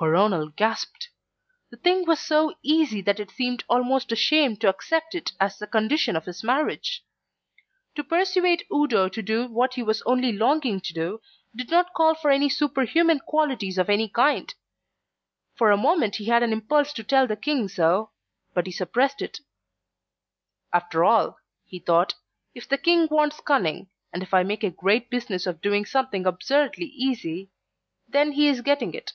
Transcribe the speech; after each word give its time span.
Coronel 0.00 0.50
gasped. 0.50 1.08
The 1.70 1.76
thing 1.76 2.06
was 2.06 2.20
so 2.20 2.54
easy 2.62 3.00
that 3.00 3.18
it 3.18 3.32
seemed 3.32 3.64
almost 3.68 4.12
a 4.12 4.14
shame 4.14 4.54
to 4.58 4.68
accept 4.68 5.12
it 5.16 5.32
as 5.40 5.58
the 5.58 5.66
condition 5.66 6.14
of 6.14 6.24
his 6.26 6.44
marriage. 6.44 7.04
To 7.96 8.04
persuade 8.04 8.64
Udo 8.72 9.08
to 9.08 9.20
do 9.20 9.48
what 9.48 9.74
he 9.74 9.82
was 9.82 10.02
only 10.02 10.30
longing 10.30 10.80
to 10.82 10.92
do, 10.94 11.20
did 11.56 11.70
not 11.72 11.94
call 11.94 12.14
for 12.14 12.30
any 12.30 12.48
superhuman 12.48 13.18
qualities 13.18 13.76
of 13.76 13.90
any 13.90 14.08
kind. 14.08 14.54
For 15.56 15.72
a 15.72 15.76
moment 15.76 16.14
he 16.14 16.26
had 16.26 16.44
an 16.44 16.52
impulse 16.52 16.92
to 16.92 17.02
tell 17.02 17.26
the 17.26 17.34
King 17.34 17.66
so, 17.66 18.12
but 18.54 18.66
he 18.66 18.72
suppressed 18.72 19.20
it. 19.20 19.40
"After 20.72 21.02
all," 21.04 21.38
he 21.64 21.80
thought, 21.80 22.14
"if 22.54 22.68
the 22.68 22.78
King 22.78 23.08
wants 23.10 23.40
cunning, 23.40 23.88
and 24.12 24.22
if 24.22 24.32
I 24.32 24.44
make 24.44 24.62
a 24.62 24.70
great 24.70 25.10
business 25.10 25.44
of 25.44 25.60
doing 25.60 25.84
something 25.84 26.24
absurdly 26.24 26.86
easy, 26.86 27.50
then 28.08 28.30
he 28.30 28.46
is 28.46 28.60
getting 28.60 28.94
it." 28.94 29.14